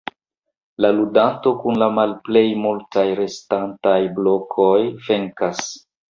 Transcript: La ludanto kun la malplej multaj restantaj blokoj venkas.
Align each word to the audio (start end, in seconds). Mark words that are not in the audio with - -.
La 0.83 0.89
ludanto 0.99 1.51
kun 1.65 1.75
la 1.81 1.89
malplej 1.97 2.43
multaj 2.61 3.03
restantaj 3.19 3.97
blokoj 4.15 4.79
venkas. 5.09 5.61